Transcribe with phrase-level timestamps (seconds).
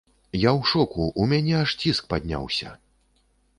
[0.43, 2.75] Я ў шоку, у мяне аж ціск падняўся.